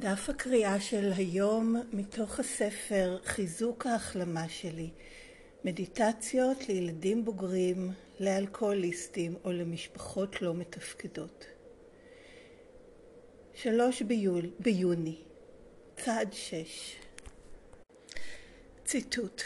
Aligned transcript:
דף 0.00 0.28
הקריאה 0.28 0.80
של 0.80 1.12
היום 1.16 1.76
מתוך 1.92 2.40
הספר 2.40 3.18
חיזוק 3.24 3.86
ההחלמה 3.86 4.48
שלי 4.48 4.90
מדיטציות 5.64 6.68
לילדים 6.68 7.24
בוגרים, 7.24 7.92
לאלכוהוליסטים 8.20 9.34
או 9.44 9.52
למשפחות 9.52 10.42
לא 10.42 10.54
מתפקדות. 10.54 11.44
שלוש 13.54 14.02
ביול, 14.02 14.50
ביוני, 14.60 15.18
צעד 15.96 16.32
שש. 16.32 16.96
ציטוט: 18.84 19.42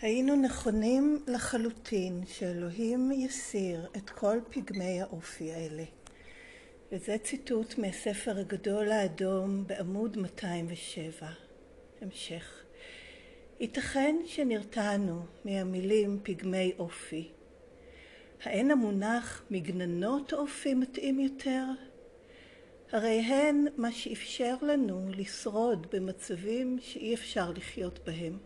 היינו 0.00 0.36
נכונים 0.36 1.24
לחלוטין 1.26 2.22
שאלוהים 2.26 3.12
יסיר 3.12 3.86
את 3.96 4.10
כל 4.10 4.38
פגמי 4.50 5.02
האופי 5.02 5.52
האלה. 5.52 5.84
וזה 6.92 7.18
ציטוט 7.18 7.78
מהספר 7.78 8.38
הגדול 8.38 8.92
האדום 8.92 9.64
בעמוד 9.66 10.16
207. 10.16 11.28
המשך. 12.00 12.62
ייתכן 13.60 14.16
שנרתענו 14.26 15.22
מהמילים 15.44 16.20
פגמי 16.22 16.72
אופי. 16.78 17.28
האין 18.42 18.70
המונח 18.70 19.42
מגננות 19.50 20.32
אופי 20.32 20.74
מתאים 20.74 21.20
יותר? 21.20 21.64
הרי 22.92 23.20
הן 23.20 23.64
מה 23.76 23.92
שאפשר 23.92 24.54
לנו 24.62 25.08
לשרוד 25.10 25.86
במצבים 25.92 26.78
שאי 26.80 27.14
אפשר 27.14 27.50
לחיות 27.50 27.98
בהם. 28.06 28.38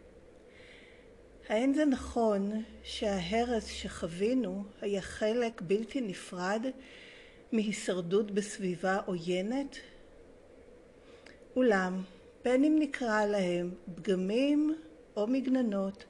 האין 1.49 1.75
זה 1.75 1.85
נכון 1.85 2.63
שההרס 2.83 3.67
שחווינו 3.67 4.65
היה 4.81 5.01
חלק 5.01 5.61
בלתי 5.61 6.01
נפרד 6.01 6.67
מהישרדות 7.53 8.31
בסביבה 8.31 8.99
עוינת? 9.07 9.77
אולם, 11.57 12.03
בין 12.45 12.65
אם 12.65 12.77
נקרא 12.79 13.27
להם 13.27 13.75
פגמים 13.95 14.75
או 15.17 15.27
מגננות, 15.27 16.05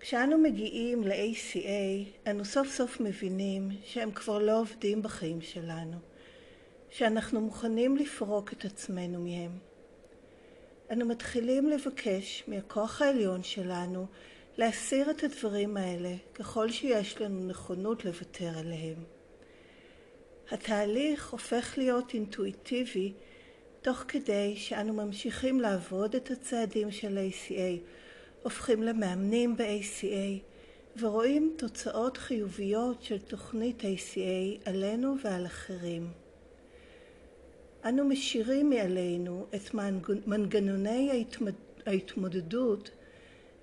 כשאנו 0.00 0.38
מגיעים 0.38 1.04
ל-ACA, 1.04 2.28
אנו 2.30 2.44
סוף 2.44 2.68
סוף 2.68 3.00
מבינים 3.00 3.68
שהם 3.84 4.10
כבר 4.10 4.38
לא 4.38 4.60
עובדים 4.60 5.02
בחיים 5.02 5.40
שלנו, 5.40 5.96
שאנחנו 6.90 7.40
מוכנים 7.40 7.96
לפרוק 7.96 8.52
את 8.52 8.64
עצמנו 8.64 9.24
מהם. 9.24 9.58
אנו 10.92 11.06
מתחילים 11.06 11.68
לבקש 11.68 12.44
מהכוח 12.46 13.02
העליון 13.02 13.42
שלנו 13.42 14.06
להסיר 14.58 15.10
את 15.10 15.24
הדברים 15.24 15.76
האלה 15.76 16.14
ככל 16.34 16.70
שיש 16.70 17.20
לנו 17.20 17.46
נכונות 17.46 18.04
לוותר 18.04 18.58
עליהם. 18.58 19.17
התהליך 20.50 21.30
הופך 21.30 21.74
להיות 21.76 22.14
אינטואיטיבי 22.14 23.12
תוך 23.82 24.04
כדי 24.08 24.56
שאנו 24.56 24.92
ממשיכים 24.92 25.60
לעבוד 25.60 26.14
את 26.14 26.30
הצעדים 26.30 26.90
של 26.90 27.18
ACA, 27.18 27.80
הופכים 28.42 28.82
למאמנים 28.82 29.56
ב-ACA 29.56 30.48
ורואים 31.00 31.54
תוצאות 31.58 32.16
חיוביות 32.16 33.02
של 33.02 33.18
תוכנית 33.18 33.82
ACA 33.82 34.68
עלינו 34.68 35.14
ועל 35.24 35.46
אחרים. 35.46 36.12
אנו 37.84 38.04
משאירים 38.04 38.70
מעלינו 38.70 39.46
את 39.54 39.74
מנגנוני 40.26 41.24
ההתמודדות 41.86 42.90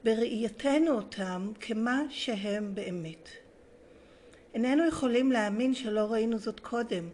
בראייתנו 0.03 0.91
אותם 0.91 1.51
כמה 1.59 2.01
שהם 2.09 2.75
באמת. 2.75 3.44
איננו 4.55 4.87
יכולים 4.87 5.31
להאמין 5.31 5.73
שלא 5.73 6.11
ראינו 6.11 6.37
זאת 6.37 6.59
קודם, 6.59 7.09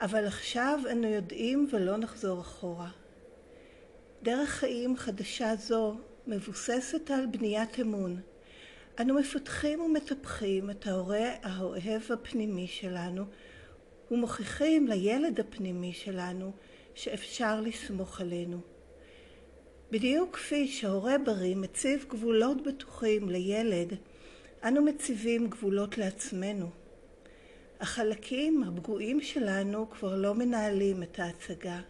אבל 0.00 0.26
עכשיו 0.26 0.80
אנו 0.92 1.08
יודעים 1.08 1.68
ולא 1.72 1.96
נחזור 1.96 2.40
אחורה. 2.40 2.90
דרך 4.22 4.50
חיים 4.50 4.96
חדשה 4.96 5.56
זו 5.56 5.96
מבוססת 6.26 7.10
על 7.10 7.26
בניית 7.26 7.80
אמון. 7.80 8.20
אנו 9.00 9.14
מפתחים 9.14 9.80
ומטפחים 9.80 10.70
את 10.70 10.86
ההורה 10.86 11.28
האוהב 11.42 12.02
הפנימי 12.12 12.66
שלנו 12.66 13.24
ומוכיחים 14.10 14.88
לילד 14.88 15.40
הפנימי 15.40 15.92
שלנו 15.92 16.52
שאפשר 16.94 17.60
לסמוך 17.60 18.20
עלינו. 18.20 18.60
בדיוק 19.90 20.36
כפי 20.36 20.68
שהורה 20.68 21.18
בריא 21.18 21.56
מציב 21.56 22.06
גבולות 22.08 22.62
בטוחים 22.62 23.28
לילד 23.28 23.94
אנו 24.64 24.82
מציבים 24.82 25.46
גבולות 25.46 25.98
לעצמנו. 25.98 26.70
החלקים 27.80 28.62
הפגועים 28.62 29.20
שלנו 29.20 29.90
כבר 29.90 30.16
לא 30.16 30.34
מנהלים 30.34 31.02
את 31.02 31.18
ההצגה. 31.18 31.80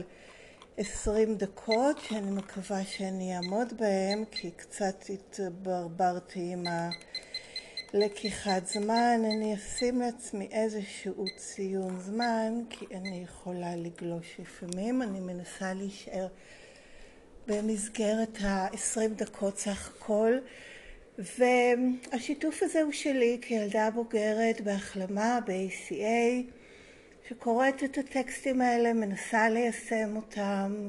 עשרים 0.77 1.35
דקות, 1.35 1.99
שאני 1.99 2.31
מקווה 2.31 2.83
שאני 2.83 3.35
אעמוד 3.35 3.73
בהם, 3.77 4.23
כי 4.31 4.51
קצת 4.51 5.05
התברברתי 5.09 6.53
עם 6.53 6.63
הלקיחת 7.93 8.67
זמן. 8.67 9.21
אני 9.25 9.55
אשים 9.55 10.01
לעצמי 10.01 10.47
איזשהו 10.51 11.25
ציון 11.37 11.99
זמן, 11.99 12.53
כי 12.69 12.85
אני 12.91 13.23
יכולה 13.23 13.75
לגלוש 13.75 14.39
לפעמים, 14.39 15.01
אני 15.01 15.19
מנסה 15.19 15.73
להישאר 15.73 16.27
במסגרת 17.49 18.37
ה-20 18.41 19.07
דקות 19.15 19.57
סך 19.57 19.91
הכל, 19.95 20.33
והשיתוף 21.17 22.63
הזה 22.63 22.81
הוא 22.81 22.91
שלי 22.91 23.37
כילדה 23.41 23.89
בוגרת 23.91 24.61
בהחלמה 24.61 25.39
ב-ACA, 25.45 26.53
שקוראת 27.29 27.83
את 27.83 27.97
הטקסטים 27.97 28.61
האלה, 28.61 28.93
מנסה 28.93 29.49
ליישם 29.49 30.15
אותם, 30.15 30.87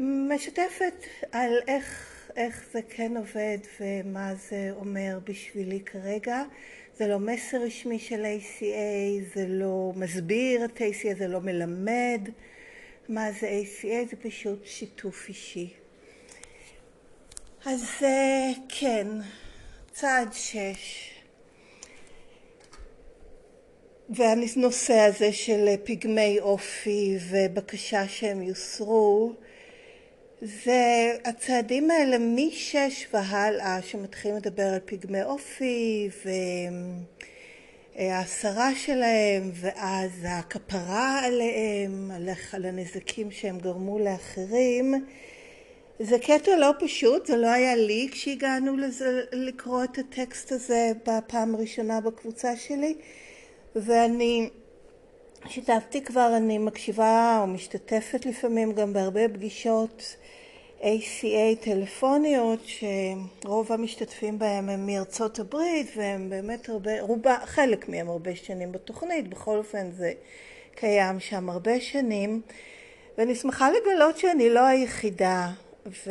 ומשתפת 0.00 1.04
על 1.32 1.52
איך, 1.68 2.06
איך 2.36 2.64
זה 2.72 2.80
כן 2.88 3.16
עובד 3.16 3.58
ומה 3.80 4.34
זה 4.34 4.70
אומר 4.76 5.18
בשבילי 5.24 5.80
כרגע. 5.80 6.42
זה 6.96 7.08
לא 7.08 7.18
מסר 7.18 7.62
רשמי 7.62 7.98
של 7.98 8.24
ACA, 8.24 9.34
זה 9.34 9.46
לא 9.48 9.92
מסביר 9.96 10.64
את 10.64 10.76
ACA, 10.76 11.18
זה 11.18 11.28
לא 11.28 11.40
מלמד. 11.40 12.28
מה 13.10 13.32
זה 13.40 13.60
ACA? 13.62 14.10
זה 14.10 14.16
פשוט 14.16 14.58
שיתוף 14.64 15.28
אישי. 15.28 15.68
אז 17.64 17.84
כן, 18.68 19.06
צעד 19.92 20.32
שש. 20.32 21.10
והנושא 24.10 24.94
הזה 24.94 25.32
של 25.32 25.68
פגמי 25.84 26.40
אופי 26.40 27.18
ובקשה 27.30 28.08
שהם 28.08 28.42
יוסרו, 28.42 29.32
זה 30.42 31.12
הצעדים 31.24 31.90
האלה 31.90 32.16
משש 32.18 33.06
והלאה 33.12 33.82
שמתחילים 33.82 34.36
לדבר 34.36 34.66
על 34.66 34.80
פגמי 34.84 35.22
אופי 35.22 36.08
ו... 36.24 36.30
ההסרה 37.96 38.74
שלהם 38.74 39.50
ואז 39.54 40.10
הכפרה 40.28 41.20
עליהם, 41.24 42.10
על 42.52 42.64
הנזקים 42.64 43.30
שהם 43.30 43.58
גרמו 43.58 43.98
לאחרים, 43.98 44.94
זה 46.00 46.18
קטע 46.18 46.56
לא 46.56 46.70
פשוט, 46.80 47.26
זה 47.26 47.36
לא 47.36 47.46
היה 47.46 47.76
לי 47.76 48.08
כשהגענו 48.12 48.76
לזה, 48.76 49.22
לקרוא 49.32 49.84
את 49.84 49.98
הטקסט 49.98 50.52
הזה 50.52 50.92
בפעם 51.06 51.54
הראשונה 51.54 52.00
בקבוצה 52.00 52.56
שלי. 52.56 52.94
ואני 53.76 54.50
שיתפתי 55.48 56.04
כבר, 56.04 56.36
אני 56.36 56.58
מקשיבה 56.58 57.38
או 57.42 57.46
משתתפת 57.46 58.26
לפעמים 58.26 58.72
גם 58.72 58.92
בהרבה 58.92 59.28
פגישות 59.28 60.16
ACA 60.80 61.64
טלפוניות 61.64 62.60
שרוב 62.64 63.72
המשתתפים 63.72 64.38
בהם 64.38 64.68
הם 64.68 64.86
מארצות 64.86 65.38
הברית 65.38 65.86
והם 65.96 66.30
באמת 66.30 66.68
הרבה, 66.68 67.00
רובה, 67.00 67.36
חלק 67.44 67.88
מהם 67.88 68.08
הרבה 68.08 68.36
שנים 68.36 68.72
בתוכנית, 68.72 69.28
בכל 69.28 69.58
אופן 69.58 69.90
זה 69.90 70.12
קיים 70.74 71.20
שם 71.20 71.50
הרבה 71.50 71.80
שנים. 71.80 72.40
ואני 73.18 73.34
שמחה 73.34 73.68
לגלות 73.70 74.18
שאני 74.18 74.50
לא 74.50 74.60
היחידה 74.60 75.48
ו... 75.86 76.10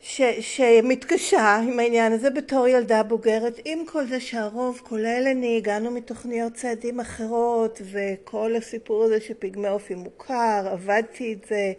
ש... 0.00 0.22
שמתקשה 0.40 1.56
עם 1.56 1.78
העניין 1.80 2.12
הזה 2.12 2.30
בתור 2.30 2.68
ילדה 2.68 3.02
בוגרת. 3.02 3.60
עם 3.64 3.78
כל 3.86 4.06
זה 4.06 4.20
שהרוב 4.20 4.80
כולל 4.84 5.24
אני 5.30 5.56
הגענו 5.56 5.90
מתוכניות 5.90 6.54
צעדים 6.54 7.00
אחרות 7.00 7.82
וכל 7.92 8.56
הסיפור 8.56 9.04
הזה 9.04 9.20
שפגמי 9.20 9.68
אופי 9.68 9.94
מוכר 9.94 10.68
עבדתי 10.72 11.32
את 11.32 11.48
זה 11.48 11.72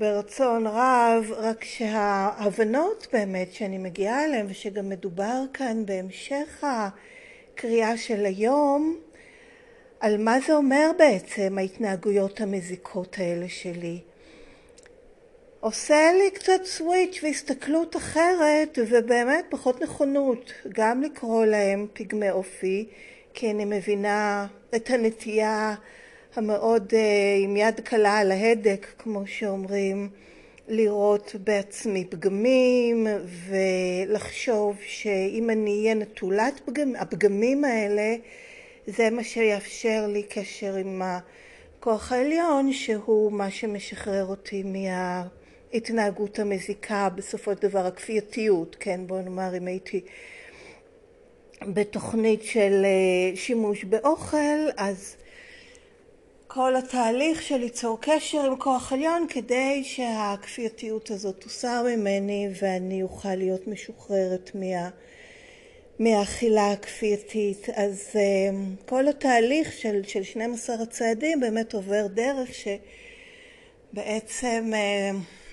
ברצון 0.00 0.66
רב 0.66 1.32
רק 1.36 1.64
שההבנות 1.64 3.06
באמת 3.12 3.52
שאני 3.52 3.78
מגיעה 3.78 4.24
אליהן 4.24 4.46
ושגם 4.48 4.88
מדובר 4.88 5.42
כאן 5.52 5.86
בהמשך 5.86 6.64
הקריאה 6.64 7.96
של 7.96 8.24
היום 8.24 8.98
על 10.00 10.16
מה 10.16 10.40
זה 10.46 10.54
אומר 10.54 10.90
בעצם 10.98 11.58
ההתנהגויות 11.58 12.40
המזיקות 12.40 13.16
האלה 13.18 13.48
שלי. 13.48 14.00
עושה 15.60 16.10
לי 16.12 16.30
קצת 16.30 16.64
סוויץ' 16.64 17.20
והסתכלות 17.22 17.96
אחרת 17.96 18.78
ובאמת 18.88 19.44
פחות 19.48 19.82
נכונות 19.82 20.52
גם 20.68 21.02
לקרוא 21.02 21.44
להם 21.44 21.86
פגמי 21.92 22.30
אופי 22.30 22.88
כי 23.34 23.50
אני 23.50 23.64
מבינה 23.64 24.46
את 24.76 24.90
הנטייה 24.90 25.74
המאוד 26.34 26.92
עם 27.42 27.56
יד 27.56 27.80
קלה 27.80 28.18
על 28.18 28.32
ההדק 28.32 28.86
כמו 28.98 29.26
שאומרים 29.26 30.08
לראות 30.68 31.34
בעצמי 31.44 32.04
פגמים 32.04 33.06
ולחשוב 33.48 34.76
שאם 34.86 35.50
אני 35.50 35.80
אהיה 35.80 35.94
נטולת 35.94 36.60
פגמים, 36.64 36.96
הפגמים 36.96 37.64
האלה 37.64 38.16
זה 38.86 39.10
מה 39.10 39.24
שיאפשר 39.24 40.06
לי 40.08 40.22
קשר 40.22 40.74
עם 40.74 41.02
הכוח 41.04 42.12
העליון 42.12 42.72
שהוא 42.72 43.32
מה 43.32 43.50
שמשחרר 43.50 44.26
אותי 44.26 44.62
מה... 44.62 45.22
התנהגות 45.74 46.38
המזיקה, 46.38 47.08
בסופו 47.14 47.52
של 47.54 47.68
דבר 47.68 47.86
הכפייתיות, 47.86 48.76
כן, 48.80 49.00
בוא 49.06 49.20
נאמר 49.20 49.56
אם 49.56 49.66
הייתי 49.66 50.00
בתוכנית 51.62 52.42
של 52.42 52.84
שימוש 53.34 53.84
באוכל, 53.84 54.68
אז 54.76 55.16
כל 56.52 56.76
התהליך 56.76 57.42
של 57.42 57.56
ליצור 57.56 57.98
קשר 58.00 58.40
עם 58.40 58.56
כוח 58.56 58.92
עליון 58.92 59.26
כדי 59.28 59.84
שהכפייתיות 59.84 61.10
הזאת 61.10 61.40
תוסר 61.40 61.82
ממני 61.82 62.48
ואני 62.62 63.02
אוכל 63.02 63.34
להיות 63.34 63.66
משוחררת 63.66 64.50
מה, 64.54 64.88
מהאכילה 65.98 66.72
הכפייתית. 66.72 67.68
אז 67.74 68.10
כל 68.86 69.08
התהליך 69.08 69.72
של, 69.72 70.02
של 70.04 70.22
12 70.22 70.76
הצעדים 70.82 71.40
באמת 71.40 71.74
עובר 71.74 72.06
דרך 72.06 72.54
ש... 72.54 72.68
בעצם 73.92 74.72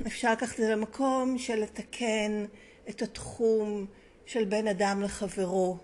אפשר 0.07 0.31
לקחת 0.31 0.51
את 0.51 0.57
זה 0.57 0.69
למקום 0.69 1.37
של 1.37 1.55
לתקן 1.55 2.45
את 2.89 3.01
התחום 3.01 3.85
של 4.25 4.45
בין 4.45 4.67
אדם 4.67 5.01
לחברו, 5.01 5.77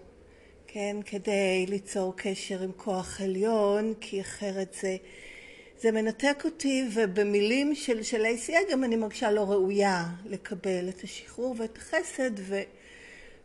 כן, 0.74 0.98
כדי 1.06 1.66
ליצור 1.68 2.14
קשר 2.18 2.62
עם 2.62 2.72
כוח 2.78 3.22
עליון, 3.22 3.94
כי 4.02 4.22
אחרת 4.22 4.76
זה, 4.82 4.98
זה 5.82 5.92
מנתק 5.92 6.42
אותי, 6.46 6.84
ובמילים 6.94 7.76
של, 7.76 8.04
של 8.04 8.26
ACA 8.26 8.72
גם 8.72 8.84
אני 8.84 8.96
מרגישה 8.96 9.32
לא 9.32 9.42
ראויה 9.42 10.06
לקבל 10.26 10.90
את 10.90 11.04
השחרור 11.04 11.56
ואת 11.58 11.78
החסד, 11.78 12.32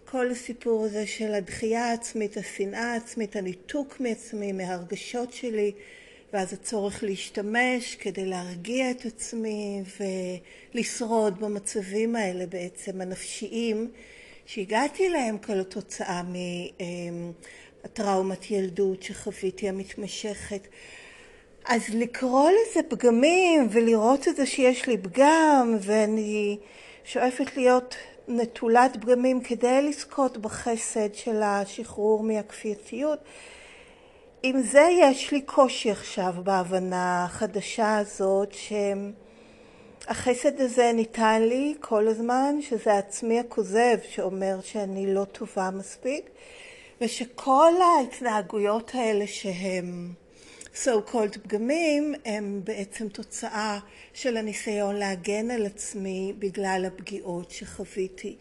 וכל 0.05 0.31
הסיפור 0.31 0.85
הזה 0.85 1.07
של 1.07 1.35
הדחייה 1.35 1.85
העצמית, 1.85 2.37
השנאה 2.37 2.93
העצמית, 2.93 3.37
הניתוק 3.37 4.01
מעצמי, 4.01 4.53
מהרגשות 4.53 5.33
שלי, 5.33 5.73
ואז 6.33 6.53
הצורך 6.53 7.05
להשתמש 7.05 7.97
כדי 8.01 8.27
להרגיע 8.27 8.91
את 8.91 9.07
עצמי 9.07 9.83
ולשרוד 10.75 11.41
במצבים 11.41 12.17
האלה 12.17 12.47
בעצם 12.47 13.01
הנפשיים 13.01 13.91
שהגעתי 14.49 15.07
אליהם 15.07 15.39
כל 15.39 15.61
התוצאה 15.61 16.23
מהטראומת 17.83 18.51
ילדות 18.51 19.03
שחוויתי 19.03 19.69
המתמשכת. 19.69 20.69
אז 21.65 21.83
לקרוא 21.95 22.51
לזה 22.51 22.81
פגמים 22.89 23.69
ולראות 23.71 24.29
את 24.29 24.37
זה 24.37 24.47
שיש 24.47 24.87
לי 24.87 24.99
פגם 24.99 25.77
ואני 25.81 26.59
שואפת 27.05 27.57
להיות 27.57 27.95
נטולת 28.29 28.97
פגמים 29.01 29.41
כדי 29.41 29.83
לזכות 29.83 30.39
בחסד 30.39 31.15
של 31.15 31.43
השחרור 31.43 32.23
מהכפייתיות 32.23 33.19
עם 34.43 34.63
זה 34.63 34.89
יש 35.01 35.33
לי 35.33 35.43
קושי 35.43 35.91
עכשיו 35.91 36.35
בהבנה 36.43 37.25
החדשה 37.25 37.99
הזאת 37.99 38.53
שהחסד 40.09 40.61
הזה 40.61 40.93
ניתן 40.95 41.43
לי 41.43 41.75
כל 41.81 42.09
הזמן, 42.09 42.59
שזה 42.61 42.99
עצמי 42.99 43.41
הכוזב 43.41 43.99
שאומר 44.11 44.61
שאני 44.63 45.15
לא 45.15 45.25
טובה 45.25 45.71
מספיק 45.71 46.31
ושכל 47.01 47.73
ההתנהגויות 47.83 48.91
האלה 48.95 49.27
שהם 49.27 50.13
so 50.75 51.13
called 51.13 51.39
פגמים 51.43 52.15
הם 52.25 52.61
בעצם 52.65 53.09
תוצאה 53.09 53.79
של 54.15 54.37
הניסיון 54.37 54.97
להגן 54.97 55.51
על 55.51 55.67
עצמי 55.67 56.33
בגלל 56.39 56.85
הפגיעות 56.87 57.51
שחוויתי. 57.51 58.37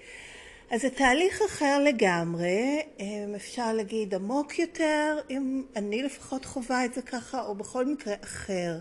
אז 0.71 0.81
זה 0.81 0.89
תהליך 0.89 1.41
אחר 1.45 1.79
לגמרי, 1.83 2.81
אפשר 3.35 3.73
להגיד 3.73 4.15
עמוק 4.15 4.59
יותר, 4.59 5.19
אם 5.29 5.63
אני 5.75 6.03
לפחות 6.03 6.45
חווה 6.45 6.85
את 6.85 6.93
זה 6.93 7.01
ככה, 7.01 7.45
או 7.45 7.55
בכל 7.55 7.85
מקרה 7.85 8.15
אחר. 8.23 8.79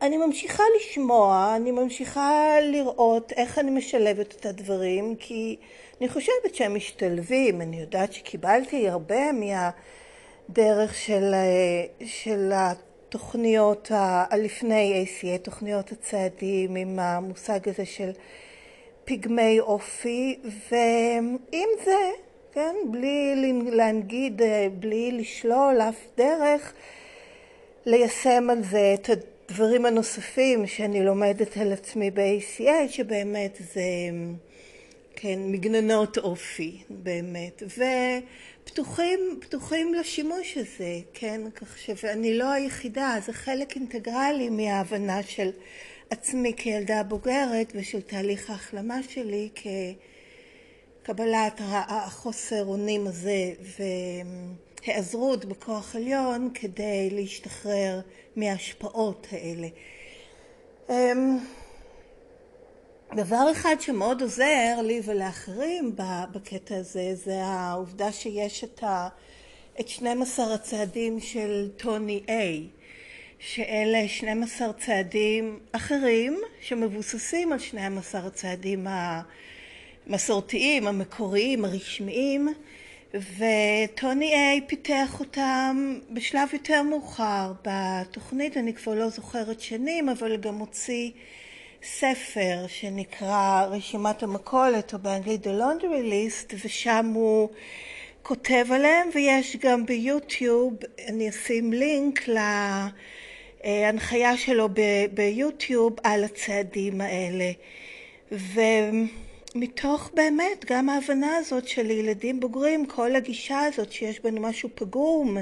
ואני 0.00 0.16
ממשיכה 0.16 0.62
לשמוע, 0.76 1.52
אני 1.56 1.70
ממשיכה 1.70 2.60
לראות 2.62 3.32
איך 3.32 3.58
אני 3.58 3.70
משלבת 3.70 4.34
את 4.40 4.46
הדברים, 4.46 5.16
כי 5.16 5.56
אני 6.00 6.08
חושבת 6.08 6.54
שהם 6.54 6.74
משתלבים, 6.74 7.60
אני 7.60 7.80
יודעת 7.80 8.12
שקיבלתי 8.12 8.88
הרבה 8.88 9.32
מהדרך 9.32 10.94
של, 10.94 11.34
של 12.04 12.52
התוכניות 12.54 13.88
הלפני 13.94 15.04
ACA, 15.06 15.38
תוכניות 15.44 15.92
הצעדים 15.92 16.76
עם 16.76 16.98
המושג 16.98 17.68
הזה 17.68 17.86
של 17.86 18.10
פגמי 19.04 19.60
אופי, 19.60 20.38
ועם 20.70 21.68
זה, 21.84 22.10
כן, 22.52 22.74
בלי 22.90 23.52
להנגיד, 23.70 24.42
בלי 24.78 25.12
לשלול 25.12 25.80
אף 25.80 26.06
דרך, 26.16 26.72
ליישם 27.86 28.50
על 28.50 28.62
זה 28.62 28.94
את 28.94 29.10
הדברים 29.48 29.86
הנוספים 29.86 30.66
שאני 30.66 31.04
לומדת 31.04 31.56
על 31.56 31.72
עצמי 31.72 32.10
ב-ACA, 32.10 32.88
שבאמת 32.88 33.58
זה, 33.74 33.80
כן, 35.16 35.38
מגננות 35.44 36.18
אופי, 36.18 36.82
באמת. 36.90 37.62
ו... 37.78 37.82
פתוחים, 39.40 39.94
לשימוש 39.94 40.56
הזה, 40.56 41.00
כן? 41.14 41.40
כך 41.54 41.78
שאני 41.78 42.38
לא 42.38 42.50
היחידה, 42.50 43.16
זה 43.26 43.32
חלק 43.32 43.76
אינטגרלי 43.76 44.50
מההבנה 44.50 45.22
של 45.22 45.50
עצמי 46.10 46.52
כילדה 46.56 47.02
בוגרת 47.02 47.72
ושל 47.74 48.00
תהליך 48.00 48.50
ההחלמה 48.50 49.02
שלי 49.08 49.48
כקבלת 51.02 51.60
החוסר 51.70 52.64
אונים 52.64 53.06
הזה 53.06 53.52
והיעזרות 54.86 55.44
בכוח 55.44 55.96
עליון 55.96 56.50
כדי 56.54 57.08
להשתחרר 57.12 58.00
מההשפעות 58.36 59.26
האלה. 59.30 59.68
דבר 63.14 63.52
אחד 63.52 63.76
שמאוד 63.80 64.22
עוזר 64.22 64.80
לי 64.82 65.00
ולאחרים 65.04 65.96
בקטע 66.32 66.76
הזה 66.76 67.14
זה 67.14 67.44
העובדה 67.44 68.12
שיש 68.12 68.64
את, 68.64 68.82
ה, 68.82 69.08
את 69.80 69.88
12 69.88 70.54
הצעדים 70.54 71.20
של 71.20 71.70
טוני 71.76 72.20
A 72.26 72.32
שאלה 73.38 74.08
12 74.08 74.72
צעדים 74.72 75.58
אחרים 75.72 76.38
שמבוססים 76.60 77.52
על 77.52 77.58
12 77.58 78.26
הצעדים 78.26 78.86
המסורתיים, 80.06 80.86
המקוריים, 80.86 81.64
הרשמיים 81.64 82.48
וטוני 83.14 84.34
איי 84.34 84.60
פיתח 84.66 85.20
אותם 85.20 85.98
בשלב 86.10 86.48
יותר 86.52 86.82
מאוחר 86.82 87.52
בתוכנית, 87.64 88.56
אני 88.56 88.74
כבר 88.74 88.94
לא 88.94 89.08
זוכרת 89.08 89.60
שנים, 89.60 90.08
אבל 90.08 90.36
גם 90.36 90.54
הוציא 90.54 91.10
ספר 91.82 92.66
שנקרא 92.66 93.66
רשימת 93.70 94.22
המכולת, 94.22 94.94
או 94.94 94.98
באנגלית 94.98 95.46
The 95.46 95.50
Laundry 95.50 96.10
List, 96.10 96.54
ושם 96.64 97.12
הוא 97.14 97.48
כותב 98.22 98.66
עליהם, 98.70 99.08
ויש 99.14 99.56
גם 99.56 99.86
ביוטיוב, 99.86 100.74
אני 101.08 101.28
אשים 101.28 101.72
לינק 101.72 102.28
להנחיה 103.64 104.36
שלו 104.36 104.68
ביוטיוב 105.14 105.96
על 106.02 106.24
הצעדים 106.24 107.00
האלה. 107.00 107.50
ומתוך 109.58 110.10
באמת 110.14 110.64
גם 110.66 110.88
ההבנה 110.88 111.36
הזאת 111.36 111.68
של 111.68 111.90
ילדים 111.90 112.40
בוגרים, 112.40 112.86
כל 112.86 113.16
הגישה 113.16 113.60
הזאת 113.60 113.92
שיש 113.92 114.20
בנו 114.20 114.40
משהו 114.40 114.68
פגום, 114.74 115.36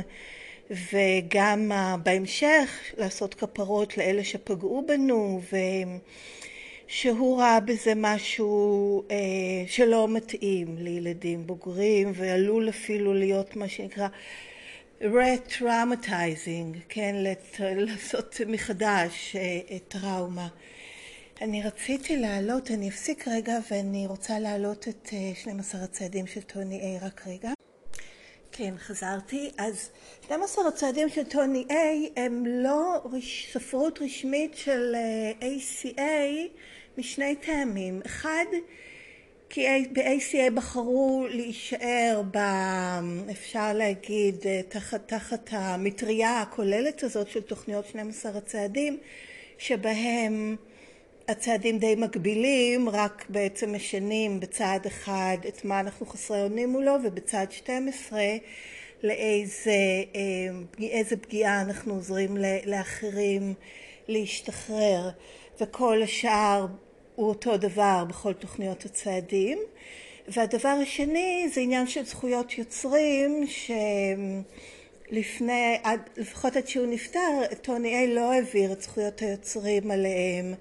וגם 0.70 1.72
בהמשך 2.02 2.80
לעשות 2.96 3.34
כפרות 3.34 3.98
לאלה 3.98 4.24
שפגעו 4.24 4.84
בנו, 4.86 5.40
ושהוא 6.88 7.38
ראה 7.38 7.60
בזה 7.60 7.92
משהו 7.96 9.02
אה, 9.10 9.16
שלא 9.66 10.08
מתאים 10.08 10.76
לילדים 10.78 11.46
בוגרים, 11.46 12.12
ועלול 12.14 12.68
אפילו 12.68 13.14
להיות 13.14 13.56
מה 13.56 13.68
שנקרא 13.68 14.08
re-traumatizing, 15.00 16.76
כן, 16.88 17.14
לעשות 17.86 18.40
מחדש 18.46 19.36
אה, 19.36 19.78
טראומה. 19.88 20.48
אני 21.42 21.62
רציתי 21.62 22.16
להעלות, 22.16 22.70
אני 22.70 22.88
אפסיק 22.88 23.28
רגע 23.28 23.58
ואני 23.70 24.06
רוצה 24.06 24.38
להעלות 24.38 24.88
את 24.88 25.08
12 25.34 25.82
הצעדים 25.84 26.26
של 26.26 26.40
טוני 26.40 26.80
איי 26.80 26.98
רק 27.02 27.26
רגע. 27.26 27.52
כן, 28.52 28.74
חזרתי. 28.78 29.50
אז 29.58 29.90
12 30.24 30.68
הצעדים 30.68 31.08
של 31.08 31.24
טוני 31.24 31.64
איי 31.70 32.10
הם 32.16 32.46
לא 32.46 33.02
ספרות 33.52 34.02
רשמית 34.02 34.54
של 34.54 34.94
ACA 35.40 36.00
משני 36.98 37.36
טעמים. 37.36 38.00
אחד, 38.06 38.44
כי 39.48 39.66
ב-ACA 39.92 40.50
בחרו 40.54 41.26
להישאר, 41.30 42.22
ב, 42.30 42.38
אפשר 43.30 43.72
להגיד, 43.72 44.34
תחת, 44.68 45.08
תחת 45.08 45.48
המטריה 45.52 46.40
הכוללת 46.40 47.02
הזאת 47.02 47.28
של 47.28 47.40
תוכניות 47.40 47.86
12 47.86 48.32
הצעדים, 48.38 48.98
שבהם 49.58 50.56
הצעדים 51.28 51.78
די 51.78 51.94
מקבילים, 51.94 52.88
רק 52.88 53.26
בעצם 53.28 53.74
משנים 53.74 54.40
בצעד 54.40 54.86
אחד 54.86 55.36
את 55.48 55.64
מה 55.64 55.80
אנחנו 55.80 56.06
חסרי 56.06 56.42
אונים 56.42 56.68
מולו, 56.68 56.92
ובצעד 57.04 57.52
12 57.52 58.20
לאיזה 59.02 59.72
איזה 60.80 61.16
פגיעה 61.16 61.60
אנחנו 61.60 61.94
עוזרים 61.94 62.36
לאחרים 62.66 63.54
להשתחרר, 64.08 65.10
וכל 65.60 66.02
השאר 66.02 66.66
הוא 67.14 67.28
אותו 67.28 67.56
דבר 67.56 68.04
בכל 68.08 68.32
תוכניות 68.32 68.84
הצעדים. 68.84 69.58
והדבר 70.28 70.78
השני 70.82 71.48
זה 71.54 71.60
עניין 71.60 71.86
של 71.86 72.04
זכויות 72.04 72.58
יוצרים, 72.58 73.44
שלפני, 75.10 75.78
לפחות 76.16 76.56
עד 76.56 76.68
שהוא 76.68 76.86
נפטר, 76.86 77.42
טוני 77.62 77.94
איי 77.94 78.14
לא 78.14 78.32
העביר 78.32 78.72
את 78.72 78.82
זכויות 78.82 79.22
היוצרים 79.22 79.90
עליהם 79.90 80.54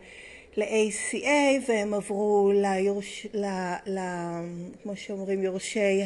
ל-ACA 0.57 1.67
והם 1.67 1.93
עברו 1.93 2.51
ליורש... 2.55 3.27
ל... 3.33 3.45
ל... 3.85 3.99
כמו 4.83 4.95
שאומרים 4.95 5.43
יורשי 5.43 6.03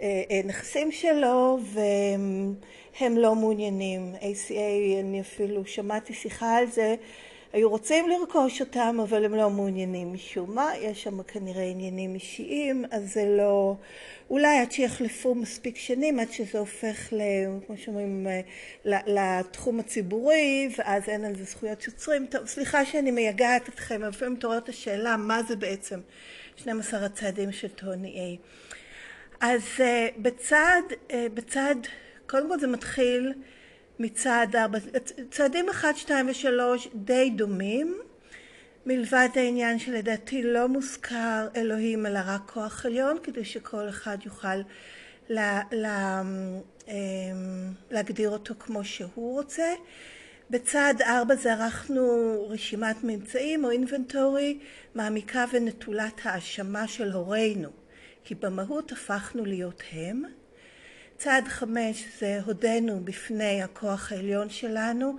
הנכסים 0.00 0.92
שלו 0.92 1.58
והם 1.72 3.18
לא 3.18 3.34
מעוניינים. 3.34 4.14
ACA, 4.20 5.00
אני 5.00 5.20
אפילו 5.20 5.66
שמעתי 5.66 6.14
שיחה 6.14 6.56
על 6.56 6.66
זה, 6.66 6.94
היו 7.56 7.70
רוצים 7.70 8.08
לרכוש 8.08 8.60
אותם 8.60 8.96
אבל 9.02 9.24
הם 9.24 9.34
לא 9.34 9.50
מעוניינים 9.50 10.12
משום 10.12 10.54
מה, 10.54 10.70
יש 10.80 11.02
שם 11.02 11.22
כנראה 11.22 11.62
עניינים 11.62 12.14
אישיים 12.14 12.84
אז 12.90 13.12
זה 13.12 13.24
לא 13.38 13.76
אולי 14.30 14.58
עד 14.58 14.72
שיחלפו 14.72 15.34
מספיק 15.34 15.76
שנים, 15.76 16.20
עד 16.20 16.32
שזה 16.32 16.58
הופך, 16.58 17.12
כמו 17.66 17.76
שאומרים, 17.76 18.26
לתחום 18.84 19.80
הציבורי, 19.80 20.68
ואז 20.78 21.08
אין 21.08 21.24
על 21.24 21.36
זה 21.36 21.44
זכויות 21.44 21.86
יוצרים. 21.86 22.26
טוב, 22.26 22.46
סליחה 22.46 22.84
שאני 22.84 23.10
מייגעת 23.10 23.68
אתכם, 23.68 23.94
אבל 23.94 24.08
לפעמים 24.08 24.34
מתעוררת 24.34 24.68
השאלה, 24.68 25.16
מה 25.16 25.42
זה 25.42 25.56
בעצם 25.56 26.00
12 26.56 27.04
הצעדים 27.04 27.52
של 27.52 27.68
טוני 27.68 28.08
איי. 28.08 28.36
אז 29.40 29.62
בצד, 30.18 30.82
בצד, 31.34 31.76
קודם 32.26 32.48
כל 32.48 32.60
זה 32.60 32.66
מתחיל 32.66 33.32
מצעד 33.98 34.56
ארבע, 34.56 34.78
צעדים 35.30 35.68
אחד, 35.68 35.92
שתיים 35.96 36.28
ושלוש 36.28 36.88
די 36.94 37.30
דומים, 37.30 37.96
מלבד 38.86 39.28
העניין 39.34 39.78
שלדעתי 39.78 40.42
לא 40.42 40.68
מוזכר 40.68 41.48
אלוהים 41.56 42.06
אלא 42.06 42.20
רק 42.26 42.40
כוח 42.46 42.86
עליון 42.86 43.16
כדי 43.22 43.44
שכל 43.44 43.88
אחד 43.88 44.18
יוכל 44.24 44.56
לה, 45.28 45.62
לה, 45.72 46.22
להגדיר 47.90 48.30
אותו 48.30 48.54
כמו 48.58 48.84
שהוא 48.84 49.32
רוצה. 49.32 49.74
בצעד 50.50 51.02
ארבע 51.02 51.34
זה 51.34 51.52
ערכנו 51.52 52.46
רשימת 52.48 52.96
ממצאים 53.02 53.64
או 53.64 53.70
אינבנטורי 53.70 54.58
מעמיקה 54.94 55.44
ונטולת 55.52 56.20
האשמה 56.22 56.88
של 56.88 57.12
הורינו 57.12 57.70
כי 58.24 58.34
במהות 58.34 58.92
הפכנו 58.92 59.44
להיות 59.44 59.82
הם. 59.92 60.22
צעד 61.18 61.48
חמש 61.48 62.04
זה 62.20 62.40
הודינו 62.46 63.00
בפני 63.04 63.62
הכוח 63.62 64.12
העליון 64.12 64.50
שלנו 64.50 65.16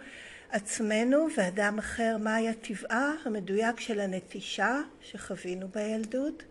עצמנו 0.51 1.27
ואדם 1.37 1.77
אחר 1.79 2.17
מה 2.19 2.35
היה 2.35 2.53
טבעה 2.53 3.11
המדויק 3.25 3.79
של 3.79 3.99
הנטישה 3.99 4.81
שחווינו 5.01 5.67
בילדות. 5.67 6.43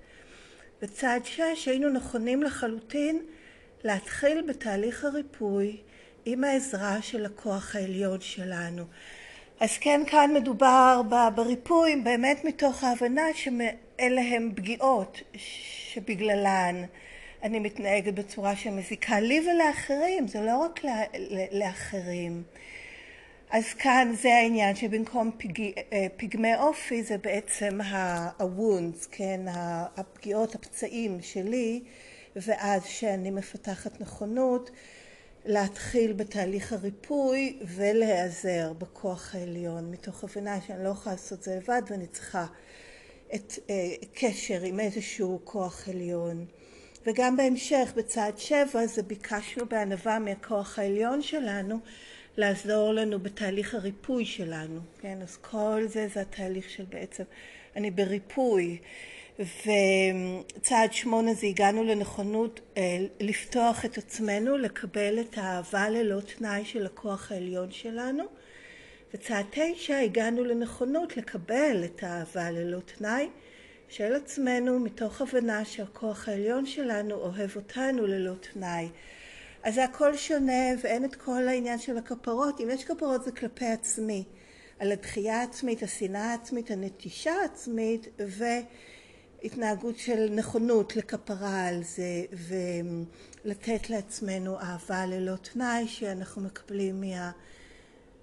בצעד 0.82 1.24
שש 1.24 1.68
היינו 1.68 1.88
נכונים 1.88 2.42
לחלוטין 2.42 3.22
להתחיל 3.84 4.42
בתהליך 4.48 5.04
הריפוי 5.04 5.76
עם 6.24 6.44
העזרה 6.44 7.02
של 7.02 7.26
הכוח 7.26 7.76
העליון 7.76 8.20
שלנו. 8.20 8.84
אז 9.60 9.78
כן 9.80 10.00
כאן 10.06 10.30
מדובר 10.34 11.02
בריפוי 11.34 11.96
באמת 11.96 12.44
מתוך 12.44 12.84
ההבנה 12.84 13.26
שאלה 13.34 14.20
הם 14.20 14.52
פגיעות 14.56 15.20
שבגללן 15.34 16.84
אני 17.42 17.58
מתנהגת 17.58 18.14
בצורה 18.14 18.56
שמזיקה 18.56 19.20
לי 19.20 19.40
ולאחרים, 19.40 20.28
זה 20.28 20.40
לא 20.40 20.58
רק 20.58 20.80
לאחרים. 21.52 22.42
אז 23.50 23.64
כאן 23.74 24.14
זה 24.22 24.34
העניין 24.34 24.76
שבמקום 24.76 25.30
פגמי 26.16 26.56
אופי 26.56 27.02
זה 27.02 27.18
בעצם 27.18 27.80
ה-wounds, 27.80 29.06
כן, 29.10 29.40
הפגיעות, 29.96 30.54
הפצעים 30.54 31.18
שלי, 31.22 31.82
ואז 32.36 32.84
שאני 32.84 33.30
מפתחת 33.30 34.00
נכונות 34.00 34.70
להתחיל 35.44 36.12
בתהליך 36.12 36.72
הריפוי 36.72 37.58
ולהיעזר 37.62 38.72
בכוח 38.78 39.34
העליון, 39.34 39.90
מתוך 39.90 40.24
הבנה 40.24 40.60
שאני 40.66 40.84
לא 40.84 40.88
יכולה 40.88 41.14
לעשות 41.14 41.42
זה 41.42 41.56
לבד 41.56 41.82
ואני 41.90 42.06
צריכה 42.06 42.46
את 43.34 43.52
קשר 44.14 44.62
עם 44.62 44.80
איזשהו 44.80 45.40
כוח 45.44 45.88
עליון. 45.88 46.46
וגם 47.06 47.36
בהמשך 47.36 47.92
בצעד 47.96 48.38
שבע 48.38 48.86
זה 48.86 49.02
ביקשנו 49.02 49.66
בענווה 49.66 50.18
מהכוח 50.18 50.78
העליון 50.78 51.22
שלנו 51.22 51.78
לעזור 52.36 52.92
לנו 52.92 53.18
בתהליך 53.18 53.74
הריפוי 53.74 54.24
שלנו, 54.24 54.80
כן? 55.00 55.18
אז 55.22 55.36
כל 55.36 55.82
זה 55.86 56.08
זה 56.14 56.20
התהליך 56.20 56.70
של 56.70 56.84
בעצם 56.88 57.24
אני 57.76 57.90
בריפוי. 57.90 58.78
וצעד 59.38 60.92
שמונה 60.92 61.34
זה 61.34 61.46
הגענו 61.46 61.84
לנכונות 61.84 62.76
לפתוח 63.20 63.84
את 63.84 63.98
עצמנו, 63.98 64.56
לקבל 64.56 65.20
את 65.20 65.38
האהבה 65.38 65.88
ללא 65.88 66.20
תנאי 66.20 66.64
של 66.64 66.86
הכוח 66.86 67.32
העליון 67.32 67.70
שלנו. 67.70 68.24
וצעד 69.14 69.44
תשע 69.50 69.98
הגענו 69.98 70.44
לנכונות 70.44 71.16
לקבל 71.16 71.82
את 71.84 72.02
האהבה 72.02 72.50
ללא 72.50 72.78
תנאי 72.80 73.28
של 73.88 74.14
עצמנו 74.14 74.80
מתוך 74.80 75.20
הבנה 75.20 75.64
שהכוח 75.64 76.28
העליון 76.28 76.66
שלנו 76.66 77.14
אוהב 77.14 77.56
אותנו 77.56 78.06
ללא 78.06 78.32
תנאי. 78.34 78.88
אז 79.62 79.74
זה 79.74 79.84
הכל 79.84 80.16
שונה 80.16 80.62
ואין 80.82 81.04
את 81.04 81.14
כל 81.14 81.48
העניין 81.48 81.78
של 81.78 81.98
הכפרות, 81.98 82.60
אם 82.60 82.68
יש 82.70 82.84
כפרות 82.84 83.24
זה 83.24 83.32
כלפי 83.32 83.66
עצמי, 83.66 84.24
על 84.78 84.92
הדחייה 84.92 85.40
העצמית, 85.40 85.82
השנאה 85.82 86.30
העצמית, 86.30 86.70
הנטישה 86.70 87.32
העצמית 87.32 88.06
והתנהגות 89.42 89.98
של 89.98 90.28
נכונות 90.30 90.96
לכפרה 90.96 91.66
על 91.66 91.82
זה 91.82 92.24
ולתת 93.44 93.90
לעצמנו 93.90 94.60
אהבה 94.60 95.06
ללא 95.06 95.36
תנאי 95.36 95.88
שאנחנו 95.88 96.42
מקבלים 96.42 97.00
מה, 97.00 97.30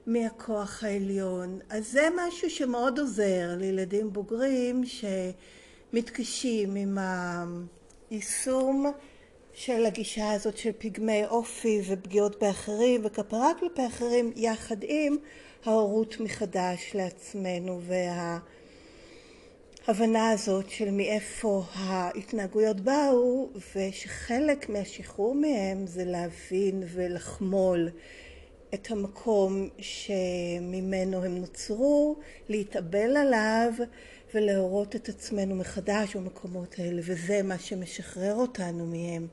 מהכוח 0.07 0.83
העליון. 0.83 1.60
אז 1.69 1.91
זה 1.91 2.07
משהו 2.15 2.50
שמאוד 2.50 3.00
עוזר 3.00 3.55
לילדים 3.57 4.13
בוגרים 4.13 4.83
שמתקשים 5.93 6.75
עם 6.75 6.98
היישום 8.10 8.91
של 9.53 9.86
הגישה 9.86 10.31
הזאת 10.31 10.57
של 10.57 10.72
פגמי 10.77 11.25
אופי 11.25 11.81
ופגיעות 11.88 12.43
באחרים 12.43 13.01
וכפרה 13.03 13.51
כלפי 13.60 13.88
אחרים 13.88 14.31
יחד 14.36 14.75
עם 14.81 15.17
ההורות 15.65 16.19
מחדש 16.19 16.91
לעצמנו 16.95 17.81
וההבנה 19.88 20.29
הזאת 20.29 20.69
של 20.69 20.91
מאיפה 20.91 21.63
ההתנהגויות 21.74 22.81
באו 22.81 23.50
ושחלק 23.75 24.69
מהשחרור 24.69 25.36
מהם 25.36 25.88
זה 25.88 26.05
להבין 26.05 26.83
ולחמול 26.93 27.89
את 28.74 28.92
המקום 28.92 29.70
שממנו 29.80 31.24
הם 31.24 31.38
נוצרו, 31.38 32.15
להתאבל 32.50 33.18
עליו 33.18 33.74
ולהורות 34.34 34.96
את 34.96 35.10
עצמנו 35.10 35.56
מחדש 35.56 36.15
במקומות 36.15 36.75
האלה 36.80 37.01
וזה 37.06 37.44
מה 37.44 37.60
שמשחרר 37.60 38.36
אותנו 38.36 38.86
מהם. 38.86 39.27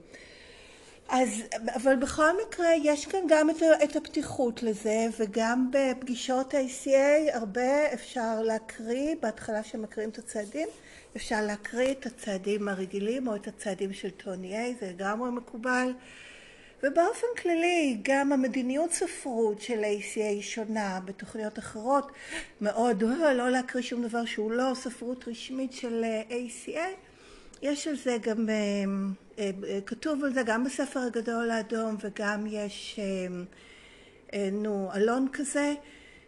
אז 1.09 1.28
אבל 1.75 1.97
בכל 1.97 2.42
מקרה 2.47 2.68
יש 2.82 3.06
כאן 3.06 3.20
גם 3.28 3.50
את 3.85 3.97
הפתיחות 3.97 4.62
לזה 4.62 5.06
וגם 5.18 5.70
בפגישות 5.73 6.54
ה-ACA 6.54 7.37
הרבה 7.37 7.92
אפשר 7.94 8.42
להקריא 8.42 9.14
בהתחלה 9.23 9.64
שמקריאים 9.64 10.11
את 10.11 10.18
הצעדים 10.18 10.68
אפשר 11.16 11.40
להקריא 11.42 11.92
את 11.92 12.06
הצעדים 12.06 12.68
הרגילים 12.68 13.28
או 13.28 13.37
את 13.37 13.49
הצעדים 13.49 13.92
של 13.92 14.11
טוני 14.11 14.56
איי 14.56 14.75
זה 14.80 14.90
לגמרי 14.90 15.30
מקובל 15.30 15.92
ובאופן 16.82 17.26
כללי 17.42 17.99
גם 18.02 18.32
המדיניות 18.32 18.92
ספרות 18.92 19.60
של 19.60 19.80
ACA 19.80 20.20
היא 20.20 20.42
שונה 20.42 21.00
בתוכניות 21.04 21.58
אחרות. 21.58 22.12
מאוד 22.60 23.02
לא 23.02 23.50
להקריא 23.50 23.84
שום 23.84 24.02
דבר 24.02 24.25
שהוא 24.25 24.52
לא 24.52 24.72
ספרות 24.75 25.28
רשמית 25.28 25.72
של 25.72 26.04
ACA 26.28 26.78
יש 27.62 27.87
על 27.88 27.96
זה 27.96 28.16
גם 28.22 28.49
כתוב 29.87 30.25
על 30.25 30.34
זה 30.34 30.42
גם 30.42 30.64
בספר 30.64 31.00
הגדול 31.00 31.50
האדום 31.50 31.96
וגם 32.00 32.46
יש 32.46 33.00
נו 34.52 34.90
אלון 34.94 35.28
כזה 35.32 35.75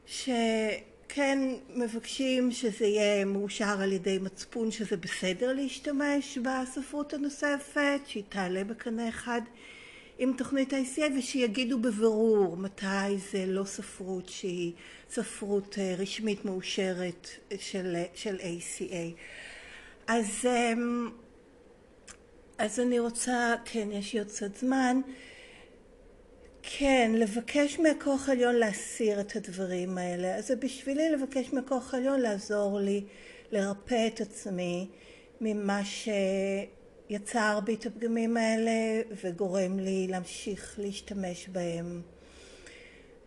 שכן 0.06 1.38
מבקשים 1.74 2.50
שזה 2.50 2.86
יהיה 2.86 3.24
מאושר 3.24 3.82
על 3.82 3.92
ידי 3.92 4.18
מצפון 4.18 4.70
שזה 4.70 4.96
בסדר 4.96 5.52
להשתמש 5.52 6.38
בספרות 6.38 7.12
הנוספת 7.14 8.00
שהיא 8.06 8.24
תעלה 8.28 8.64
בקנה 8.64 9.08
אחד 9.08 9.40
עם 10.22 10.32
תוכנית 10.36 10.72
ה-ACA 10.72 11.18
ושיגידו 11.18 11.78
בבירור 11.78 12.56
מתי 12.56 13.18
זה 13.32 13.46
לא 13.46 13.64
ספרות 13.64 14.28
שהיא 14.28 14.72
ספרות 15.10 15.78
רשמית 15.98 16.44
מאושרת 16.44 17.28
של, 17.58 17.96
של 18.14 18.36
ACA. 18.36 19.16
אז, 20.06 20.48
אז 22.58 22.80
אני 22.80 22.98
רוצה, 22.98 23.54
כן 23.64 23.88
יש 23.92 24.12
לי 24.12 24.18
עוד 24.18 24.28
קצת 24.28 24.56
זמן, 24.56 25.00
כן 26.62 27.12
לבקש 27.14 27.78
מהכוח 27.78 28.28
העליון 28.28 28.54
להסיר 28.54 29.20
את 29.20 29.36
הדברים 29.36 29.98
האלה. 29.98 30.36
אז 30.36 30.46
זה 30.46 30.56
בשבילי 30.56 31.10
לבקש 31.10 31.52
מהכוח 31.52 31.94
העליון 31.94 32.20
לעזור 32.20 32.80
לי 32.80 33.04
לרפא 33.52 34.06
את 34.06 34.20
עצמי 34.20 34.88
ממה 35.40 35.84
ש... 35.84 36.08
יצר 37.12 37.58
בי 37.64 37.74
את 37.74 37.86
הפגמים 37.86 38.36
האלה 38.36 39.02
וגורם 39.24 39.78
לי 39.78 40.06
להמשיך 40.10 40.74
להשתמש 40.78 41.48
בהם. 41.48 42.02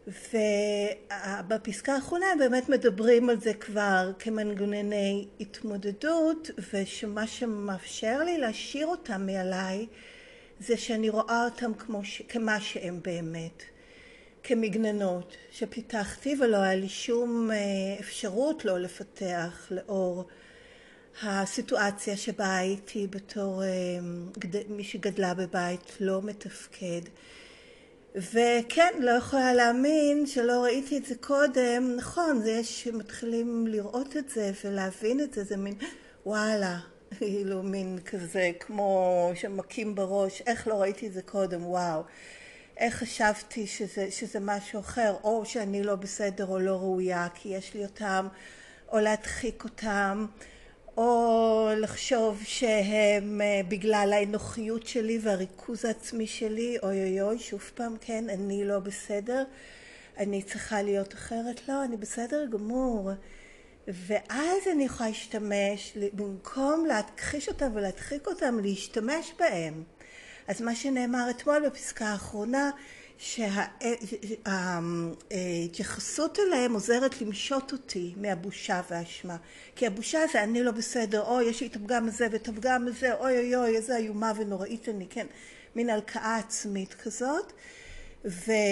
ובפסקה 0.07 1.93
האחרונה 1.93 2.25
באמת 2.39 2.69
מדברים 2.69 3.29
על 3.29 3.39
זה 3.39 3.53
כבר 3.53 4.11
כמנגנוני 4.19 5.27
התמודדות 5.39 6.49
ושמה 6.73 7.27
שמאפשר 7.27 8.23
לי 8.23 8.37
להשאיר 8.37 8.87
אותם 8.87 9.25
מעליי 9.25 9.85
זה 10.59 10.77
שאני 10.77 11.09
רואה 11.09 11.45
אותם 11.45 11.73
כמו 11.73 12.05
ש... 12.05 12.21
כמה 12.21 12.61
שהם 12.61 12.99
באמת 13.03 13.63
כמגננות 14.43 15.37
שפיתחתי 15.51 16.35
ולא 16.39 16.57
היה 16.57 16.75
לי 16.75 16.89
שום 16.89 17.49
אפשרות 17.99 18.65
לא 18.65 18.79
לפתח 18.79 19.67
לאור 19.71 20.25
הסיטואציה 21.23 22.17
שבה 22.17 22.57
הייתי 22.57 23.07
בתור 23.07 23.61
מי 24.69 24.83
שגדלה 24.83 25.33
בבית 25.33 25.97
לא 25.99 26.21
מתפקד. 26.21 27.01
וכן 28.15 28.93
לא 28.99 29.11
יכולה 29.11 29.53
להאמין 29.53 30.25
שלא 30.25 30.63
ראיתי 30.63 30.97
את 30.97 31.05
זה 31.05 31.15
קודם. 31.15 31.95
נכון 31.95 32.41
זה 32.41 32.51
יש 32.51 32.87
מתחילים 32.87 33.67
לראות 33.67 34.17
את 34.17 34.29
זה 34.29 34.51
ולהבין 34.63 35.19
את 35.19 35.33
זה 35.33 35.43
זה 35.43 35.57
מין 35.57 35.73
וואלה 36.25 36.79
כאילו 37.17 37.63
מין 37.63 37.99
כזה 38.05 38.51
כמו 38.59 39.31
שמכים 39.35 39.95
בראש 39.95 40.41
איך 40.47 40.67
לא 40.67 40.81
ראיתי 40.81 41.07
את 41.07 41.13
זה 41.13 41.21
קודם? 41.21 41.65
וואו. 41.65 42.01
איך 42.77 42.95
חשבתי 42.95 43.67
שזה, 43.67 44.11
שזה 44.11 44.39
משהו 44.39 44.79
אחר? 44.79 45.15
או 45.23 45.45
שאני 45.45 45.83
לא 45.83 45.95
בסדר 45.95 46.45
או 46.45 46.59
לא 46.59 46.75
ראויה 46.75 47.27
כי 47.35 47.49
יש 47.49 47.73
לי 47.73 47.83
אותם 47.83 48.27
או 48.91 48.99
להדחיק 48.99 49.63
אותם 49.63 50.25
או 50.97 51.69
לחשוב 51.77 52.41
שהם 52.45 53.41
בגלל 53.67 54.13
האנוכיות 54.13 54.87
שלי 54.87 55.19
והריכוז 55.21 55.85
העצמי 55.85 56.27
שלי 56.27 56.77
אוי 56.83 57.03
אוי 57.03 57.21
אוי 57.21 57.39
שוב 57.39 57.71
פעם 57.75 57.95
כן 58.01 58.29
אני 58.29 58.65
לא 58.65 58.79
בסדר 58.79 59.43
אני 60.17 60.43
צריכה 60.43 60.81
להיות 60.81 61.13
אחרת 61.13 61.69
לא 61.69 61.83
אני 61.83 61.97
בסדר 61.97 62.45
גמור. 62.45 63.11
ואז 63.87 64.57
אני 64.71 64.85
יכולה 64.85 65.09
להשתמש 65.09 65.97
במקום 66.13 66.85
להכחיש 66.85 67.47
אותם 67.47 67.71
ולהדחיק 67.73 68.27
אותם 68.27 68.59
להשתמש 68.59 69.33
בהם. 69.39 69.83
אז 70.47 70.61
מה 70.61 70.75
שנאמר 70.75 71.27
אתמול 71.29 71.69
בפסקה 71.69 72.05
האחרונה 72.05 72.71
שההתייחסות 75.25 76.39
אליהם 76.39 76.73
עוזרת 76.73 77.21
למשות 77.21 77.71
אותי 77.71 78.13
מהבושה 78.17 78.81
והאשמה. 78.89 79.37
כי 79.75 79.87
הבושה 79.87 80.19
זה 80.33 80.43
אני 80.43 80.63
לא 80.63 80.71
בסדר 80.71 81.21
אוי 81.21 81.45
יש 81.45 81.61
לי 81.61 81.67
את 81.67 81.75
הפגם 81.75 82.07
הזה 82.07 82.27
ואת 82.31 82.47
הפגם 82.47 82.87
הזה 82.87 83.13
אוי 83.13 83.37
אוי 83.37 83.55
אוי 83.55 83.75
איזה 83.75 83.97
איומה 83.97 84.31
ונוראית 84.37 84.89
אני 84.89 85.07
כן 85.09 85.27
מין 85.75 85.89
הלקאה 85.89 86.37
עצמית 86.37 86.93
כזאת. 86.93 87.53
וכן 88.25 88.69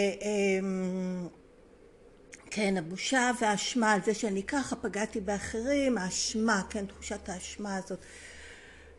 הבושה 2.77 3.31
והאשמה 3.41 3.91
על 3.91 3.99
זה 4.05 4.13
שאני 4.13 4.43
ככה 4.43 4.75
פגעתי 4.75 5.19
באחרים 5.21 5.97
האשמה 5.97 6.61
כן 6.69 6.85
תחושת 6.85 7.29
האשמה 7.29 7.75
הזאת 7.75 7.99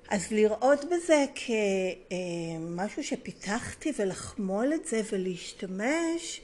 אז 0.08 0.32
לראות 0.32 0.84
בזה 0.84 1.24
כמשהו 1.34 3.04
שפיתחתי 3.04 3.92
ולחמול 3.98 4.72
את 4.74 4.86
זה 4.86 5.00
ולהשתמש 5.12 6.40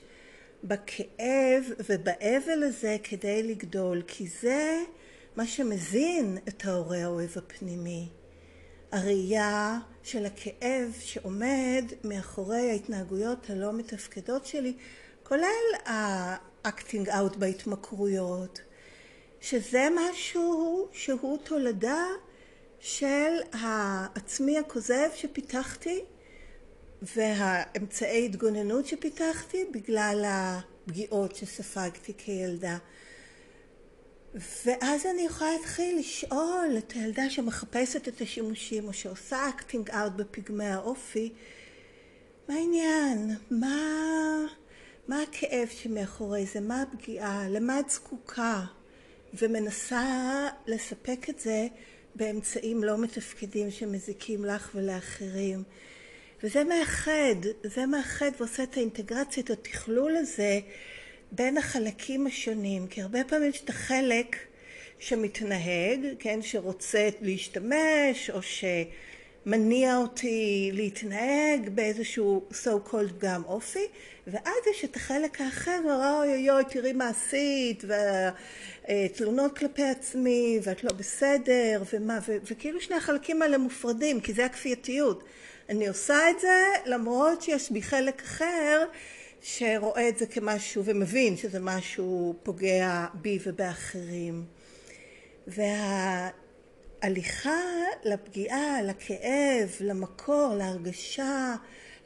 בכאב 0.63 1.63
ובאבל 1.89 2.63
הזה 2.63 2.97
כדי 3.03 3.43
לגדול 3.43 4.01
כי 4.07 4.27
זה 4.41 4.79
מה 5.35 5.47
שמזין 5.47 6.37
את 6.47 6.65
ההורה 6.65 7.03
האוהב 7.03 7.29
הפנימי. 7.35 8.09
הראייה 8.91 9.79
של 10.03 10.25
הכאב 10.25 10.95
שעומד 10.99 11.85
מאחורי 12.03 12.69
ההתנהגויות 12.71 13.49
הלא 13.49 13.73
מתפקדות 13.73 14.45
שלי 14.45 14.73
כולל 15.23 15.45
ה 15.85 16.03
acting 16.03 17.09
out 17.09 17.35
בהתמכרויות 17.35 18.61
שזה 19.41 19.87
משהו 19.95 20.87
שהוא 20.91 21.37
תולדה 21.43 22.05
של 22.81 23.33
העצמי 23.53 24.57
הכוזב 24.57 25.09
שפיתחתי 25.15 25.99
והאמצעי 27.01 28.25
התגוננות 28.25 28.85
שפיתחתי 28.85 29.65
בגלל 29.73 30.25
הפגיעות 30.27 31.35
שספגתי 31.35 32.13
כילדה 32.17 32.77
ואז 34.35 35.05
אני 35.05 35.21
יכולה 35.21 35.51
להתחיל 35.51 35.99
לשאול 35.99 36.75
את 36.77 36.91
הילדה 36.91 37.29
שמחפשת 37.29 38.07
את 38.07 38.21
השימושים 38.21 38.87
או 38.87 38.93
שעושה 38.93 39.49
acting 39.49 39.89
out 39.89 40.13
בפגמי 40.15 40.65
האופי 40.65 41.33
מה 42.47 42.55
העניין? 42.55 43.35
מה, 43.51 43.77
מה 45.07 45.21
הכאב 45.21 45.67
שמאחורי 45.67 46.45
זה? 46.45 46.59
מה 46.59 46.81
הפגיעה? 46.81 47.49
למה 47.49 47.79
את 47.79 47.89
זקוקה? 47.89 48.61
ומנסה 49.33 50.47
לספק 50.67 51.29
את 51.29 51.39
זה 51.39 51.67
באמצעים 52.15 52.83
לא 52.83 52.97
מתפקדים 52.97 53.71
שמזיקים 53.71 54.45
לך 54.45 54.71
ולאחרים. 54.75 55.63
וזה 56.43 56.63
מאחד, 56.63 57.35
זה 57.63 57.85
מאחד 57.85 58.31
ועושה 58.39 58.63
את 58.63 58.77
האינטגרציה, 58.77 59.43
את 59.43 59.49
התכלול 59.49 60.15
הזה 60.17 60.59
בין 61.31 61.57
החלקים 61.57 62.27
השונים. 62.27 62.87
כי 62.87 63.01
הרבה 63.01 63.23
פעמים 63.23 63.49
יש 63.49 63.61
את 63.61 63.69
החלק 63.69 64.35
שמתנהג, 64.99 65.99
כן, 66.19 66.39
שרוצה 66.41 67.09
להשתמש 67.21 68.29
או 68.33 68.41
שמניע 69.45 69.97
אותי 69.97 70.71
להתנהג 70.73 71.69
באיזשהו 71.69 72.45
so 72.51 72.89
called 72.89 73.13
פגם 73.19 73.43
אופי 73.45 73.87
ואז 74.27 74.67
יש 74.71 74.85
את 74.85 74.95
החלק 74.95 75.41
האחר 75.41 75.79
אוי 75.85 76.29
אוי 76.29 76.49
אוי 76.49 76.63
תראי 76.69 76.93
מה 76.93 77.09
עשית 77.09 77.83
ותלונות 78.89 79.57
כלפי 79.57 79.83
עצמי 79.83 80.59
ואת 80.63 80.83
לא 80.83 80.93
בסדר 80.93 81.83
ומה 81.93 82.19
וכאילו 82.27 82.81
שני 82.81 82.95
החלקים 82.95 83.41
האלה 83.41 83.57
מופרדים 83.57 84.19
כי 84.19 84.33
זה 84.33 84.45
הכפייתיות 84.45 85.23
אני 85.69 85.87
עושה 85.87 86.29
את 86.29 86.39
זה 86.39 86.65
למרות 86.85 87.41
שיש 87.41 87.71
בי 87.71 87.81
חלק 87.81 88.21
אחר 88.21 88.85
שרואה 89.41 90.09
את 90.09 90.17
זה 90.17 90.25
כמשהו 90.25 90.85
ומבין 90.85 91.37
שזה 91.37 91.59
משהו 91.59 92.35
פוגע 92.43 93.05
בי 93.13 93.39
ובאחרים. 93.45 94.45
וההליכה 97.01 97.61
לפגיעה, 98.03 98.81
לכאב, 98.81 99.75
למקור, 99.79 100.55
להרגשה, 100.57 101.55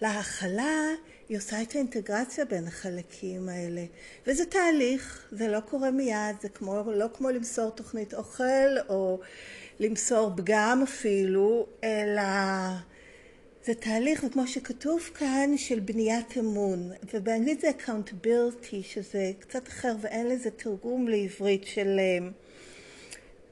להכלה, 0.01 0.81
היא 1.29 1.37
עושה 1.37 1.61
את 1.61 1.75
האינטגרציה 1.75 2.45
בין 2.45 2.67
החלקים 2.67 3.49
האלה. 3.49 3.85
וזה 4.27 4.45
תהליך, 4.45 5.27
זה 5.31 5.47
לא 5.47 5.59
קורה 5.59 5.91
מיד, 5.91 6.35
זה 6.41 6.49
כמו, 6.49 6.83
לא 6.95 7.05
כמו 7.13 7.29
למסור 7.29 7.69
תוכנית 7.69 8.13
אוכל 8.13 8.79
או 8.89 9.19
למסור 9.79 10.31
פגם 10.37 10.81
אפילו, 10.83 11.67
אלא 11.83 12.21
זה 13.65 13.73
תהליך, 13.73 14.23
וכמו 14.27 14.47
שכתוב 14.47 15.01
כאן, 15.01 15.57
של 15.57 15.79
בניית 15.79 16.37
אמון. 16.37 16.91
ובאנגלית 17.13 17.61
זה 17.61 17.69
accountability, 17.69 18.83
שזה 18.83 19.31
קצת 19.39 19.67
אחר 19.67 19.95
ואין 20.01 20.27
לזה 20.29 20.51
תרגום 20.51 21.07
לעברית 21.07 21.63
של 21.65 21.99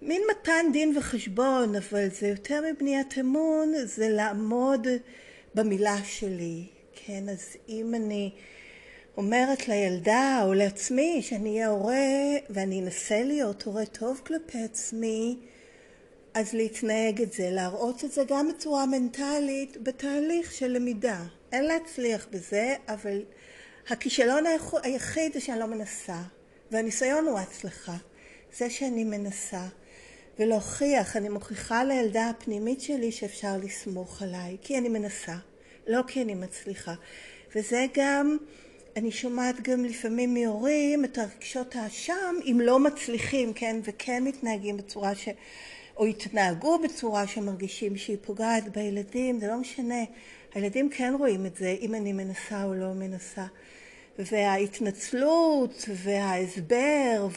מין 0.05 0.21
מתן 0.31 0.65
דין 0.73 0.97
וחשבון, 0.97 1.75
אבל 1.75 2.09
זה 2.09 2.27
יותר 2.27 2.61
מבניית 2.71 3.17
אמון, 3.19 3.73
זה 3.85 4.09
לעמוד 4.09 4.87
במילה 5.55 5.97
שלי. 6.03 6.67
כן, 6.93 7.29
אז 7.29 7.57
אם 7.69 7.95
אני 7.95 8.31
אומרת 9.17 9.67
לילדה 9.67 10.41
או 10.45 10.53
לעצמי 10.53 11.21
שאני 11.21 11.49
אהיה 11.49 11.67
הורה 11.67 12.37
ואני 12.49 12.81
אנסה 12.81 13.23
להיות 13.23 13.63
הורה 13.63 13.85
טוב 13.85 14.21
כלפי 14.25 14.63
עצמי, 14.63 15.37
אז 16.33 16.53
להתנהג 16.53 17.21
את 17.21 17.33
זה, 17.33 17.49
להראות 17.51 18.03
את 18.03 18.11
זה 18.11 18.23
גם 18.27 18.49
בצורה 18.49 18.85
מנטלית 18.85 19.77
בתהליך 19.83 20.51
של 20.51 20.67
למידה. 20.67 21.23
אין 21.51 21.65
להצליח 21.65 22.27
בזה, 22.31 22.75
אבל 22.87 23.21
הכישלון 23.89 24.43
היחיד 24.83 25.33
זה 25.33 25.39
שאני 25.39 25.59
לא 25.59 25.65
מנסה, 25.65 26.21
והניסיון 26.71 27.27
הוא 27.27 27.39
הצלחה. 27.39 27.97
זה 28.57 28.69
שאני 28.69 29.03
מנסה. 29.03 29.67
ולהוכיח, 30.39 31.17
אני 31.17 31.29
מוכיחה 31.29 31.83
לילדה 31.83 32.29
הפנימית 32.29 32.81
שלי 32.81 33.11
שאפשר 33.11 33.57
לסמוך 33.63 34.21
עליי, 34.21 34.57
כי 34.61 34.77
אני 34.77 34.89
מנסה, 34.89 35.35
לא 35.87 36.01
כי 36.07 36.21
אני 36.21 36.35
מצליחה. 36.35 36.93
וזה 37.55 37.85
גם, 37.93 38.37
אני 38.95 39.11
שומעת 39.11 39.61
גם 39.61 39.85
לפעמים 39.85 40.33
מהורים 40.33 41.05
את 41.05 41.17
הרגשות 41.17 41.75
האשם 41.75 42.35
אם 42.45 42.59
לא 42.63 42.79
מצליחים, 42.79 43.53
כן, 43.53 43.79
וכן 43.83 44.23
מתנהגים 44.23 44.77
בצורה 44.77 45.15
ש... 45.15 45.29
או 45.97 46.05
התנהגו 46.05 46.79
בצורה 46.79 47.27
שמרגישים 47.27 47.97
שהיא 47.97 48.17
פוגעת 48.21 48.77
בילדים, 48.77 49.39
זה 49.39 49.47
לא 49.47 49.57
משנה. 49.57 50.03
הילדים 50.53 50.89
כן 50.89 51.13
רואים 51.19 51.45
את 51.45 51.55
זה, 51.55 51.75
אם 51.81 51.95
אני 51.95 52.13
מנסה 52.13 52.63
או 52.63 52.73
לא 52.73 52.93
מנסה. 52.93 53.45
וההתנצלות 54.19 55.85
וההסבר 56.03 57.27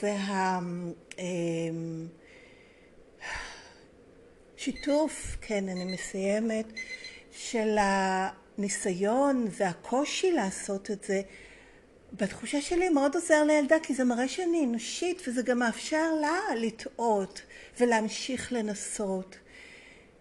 והשיתוף, 4.56 5.36
כן, 5.40 5.68
אני 5.68 5.84
מסיימת, 5.84 6.66
של 7.32 7.76
הניסיון 7.80 9.46
והקושי 9.50 10.32
לעשות 10.32 10.90
את 10.90 11.04
זה, 11.04 11.22
בתחושה 12.12 12.60
שלי 12.60 12.88
מאוד 12.88 13.14
עוזר 13.14 13.44
לילדה 13.44 13.76
כי 13.82 13.94
זה 13.94 14.04
מראה 14.04 14.28
שאני 14.28 14.64
אנושית 14.64 15.22
וזה 15.28 15.42
גם 15.42 15.58
מאפשר 15.58 16.14
לה 16.20 16.38
לטעות 16.56 17.42
ולהמשיך 17.80 18.52
לנסות. 18.52 19.36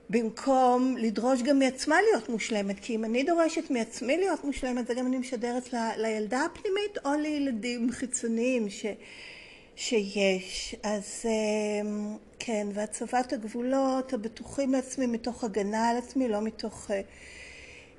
במקום 0.10 0.96
לדרוש 0.98 1.42
גם 1.42 1.60
מעצמה 1.60 1.96
להיות 2.02 2.30
מושלמת 2.30 2.80
כי 2.80 2.96
אם 2.96 3.06
אני 3.06 3.24
דורשת 3.24 3.70
מעצמי 3.70 4.18
להיות 4.18 4.44
מושלמת 4.44 4.88
זה 4.88 4.94
גם 4.94 5.08
אני 5.08 5.18
משדרת 5.18 5.74
ל, 5.74 5.78
לילדה 5.98 6.46
הפנימית 6.46 6.98
או 7.06 7.14
לילדים 7.14 7.92
חיצוניים 7.92 8.70
ש, 8.70 8.86
שיש. 9.76 10.76
אז 10.84 11.26
אמ, 11.26 12.18
כן 12.40 12.68
והצבת 12.74 13.34
הגבולות 13.34 14.14
הבטוחים 14.14 14.74
לעצמי 14.74 15.06
מתוך 15.06 15.44
הגנה 15.44 15.90
על 15.90 15.98
עצמי 15.98 16.28
לא 16.28 16.42
מתוך 16.42 16.92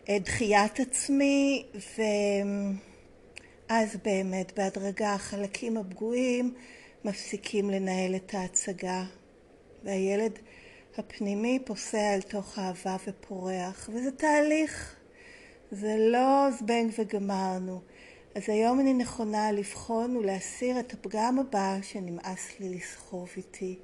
אה, 0.08 0.18
דחיית 0.18 0.80
עצמי 0.80 1.66
ו... 1.74 2.02
אז 3.68 3.96
באמת 4.04 4.58
בהדרגה 4.58 5.14
החלקים 5.14 5.76
הפגועים 5.76 6.54
מפסיקים 7.04 7.70
לנהל 7.70 8.16
את 8.16 8.34
ההצגה. 8.34 9.04
והילד 9.84 10.38
הפנימי 10.98 11.58
פוסע 11.64 12.14
אל 12.14 12.22
תוך 12.22 12.58
אהבה 12.58 12.96
ופורח. 13.06 13.90
וזה 13.92 14.10
תהליך. 14.10 14.96
זה 15.70 15.96
לא 15.98 16.48
זבנג 16.58 16.92
וגמרנו 16.98 17.80
אז 18.36 18.42
היום 18.48 18.80
אני 18.80 18.94
נכונה 18.94 19.52
לבחון 19.52 20.16
ולהסיר 20.16 20.80
את 20.80 20.92
הפגם 20.92 21.38
הבא 21.38 21.76
שנמאס 21.82 22.60
לי 22.60 22.68
לסחוב 22.74 23.28
איתי 23.36 23.78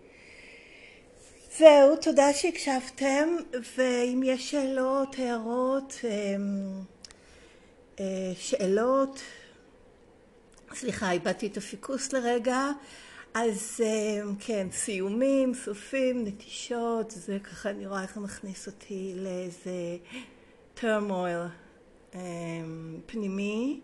זהו, 1.58 1.96
תודה 1.96 2.32
שהקשבתם 2.32 3.28
ואם 3.76 4.22
יש 4.24 4.50
שאלות, 4.50 5.18
הערות, 5.18 5.94
אמ, 6.04 6.82
אה, 8.00 8.32
שאלות 8.34 9.20
סליחה, 10.74 11.10
איבדתי 11.10 11.46
את 11.46 11.56
הפיקוס 11.56 12.12
לרגע. 12.12 12.66
אז 13.34 13.80
כן, 14.38 14.66
סיומים, 14.72 15.54
סופים, 15.54 16.24
נטישות, 16.24 17.10
זה 17.10 17.38
ככה 17.38 17.70
אני 17.70 17.86
רואה 17.86 18.02
איך 18.02 18.16
מכניס 18.16 18.66
אותי 18.66 19.14
לאיזה 19.16 19.96
turmoil 20.76 21.48
פנימי. 23.06 23.80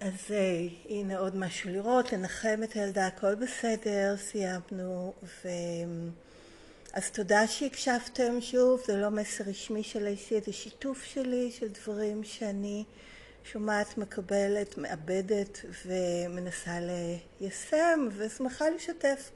אז 0.00 0.34
הנה 0.88 1.18
עוד 1.18 1.36
משהו 1.36 1.70
לראות, 1.70 2.12
לנחם 2.12 2.60
את 2.64 2.72
הילדה, 2.72 3.06
הכל 3.06 3.34
בסדר, 3.34 4.16
סיימנו. 4.16 5.12
ו... 5.22 5.48
אז 6.92 7.10
תודה 7.10 7.46
שהקשבתם 7.46 8.40
שוב, 8.40 8.82
זה 8.86 8.96
לא 8.96 9.10
מסר 9.10 9.44
רשמי 9.44 9.82
של 9.82 10.06
האישי, 10.06 10.40
זה 10.46 10.52
שיתוף 10.52 11.04
שלי 11.04 11.50
של 11.50 11.68
דברים 11.68 12.24
שאני 12.24 12.84
שומעת, 13.44 13.98
מקבלת, 13.98 14.78
מאבדת 14.78 15.60
ומנסה 15.86 16.78
ליישם 17.40 18.08
ושמחה 18.16 18.70
לשתף. 18.70 19.30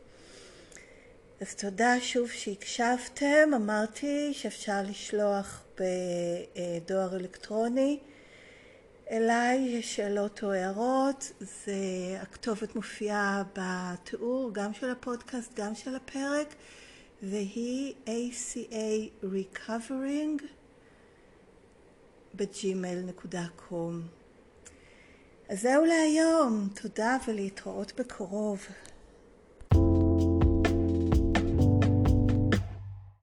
אז 1.41 1.55
תודה 1.55 2.01
שוב 2.01 2.31
שהקשבתם. 2.31 3.51
אמרתי 3.57 4.35
שאפשר 4.35 4.83
לשלוח 4.89 5.63
בדואר 5.79 7.17
אלקטרוני 7.17 7.99
אליי 9.11 9.83
שאלות 9.83 10.43
או 10.43 10.53
הערות. 10.53 11.33
זה, 11.41 11.73
הכתובת 12.21 12.77
מופיעה 12.77 13.43
בתיאור 13.53 14.51
גם 14.53 14.75
של 14.75 14.91
הפודקאסט, 14.91 15.55
גם 15.55 15.75
של 15.75 15.97
הפרק, 15.97 16.55
והיא 17.23 17.95
ACA 18.07 19.25
Recovering 19.25 20.43
ב 22.35 22.50
gmail.com. 22.50 24.03
אז 25.49 25.61
זהו 25.61 25.85
להיום, 25.85 26.69
תודה 26.83 27.17
ולהתראות 27.29 27.93
בקרוב. 28.01 28.67